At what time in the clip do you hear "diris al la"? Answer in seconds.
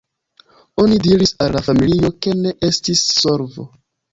1.07-1.63